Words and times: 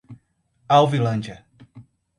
Alvinlândia 0.69 1.45